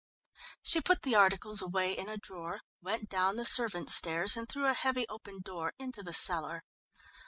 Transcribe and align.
She 0.63 0.81
put 0.81 1.03
the 1.03 1.13
articles 1.13 1.61
away 1.61 1.93
in 1.95 2.09
a 2.09 2.17
drawer, 2.17 2.61
went 2.81 3.07
down 3.07 3.35
the 3.35 3.45
servants' 3.45 3.93
stairs 3.93 4.35
and 4.35 4.49
through 4.49 4.65
a 4.65 4.73
heavy 4.73 5.05
open 5.09 5.41
door 5.41 5.73
into 5.77 6.01
the 6.01 6.11
cellar. 6.11 6.63